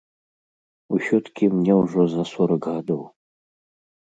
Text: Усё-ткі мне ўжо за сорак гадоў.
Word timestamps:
Усё-ткі 0.97 1.43
мне 1.57 1.73
ўжо 1.81 2.01
за 2.15 2.23
сорак 2.33 2.63
гадоў. 2.71 3.01